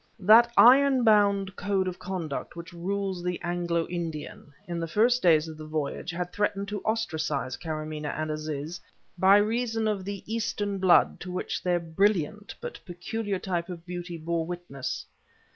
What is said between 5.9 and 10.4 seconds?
had threatened to ostracize Karamaneh and Aziz, by reason of the